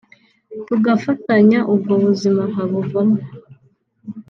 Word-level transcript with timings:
tugafatanya 0.67 1.59
ubwo 1.73 1.93
buzima 2.03 2.41
nkabuvamo 2.51 3.19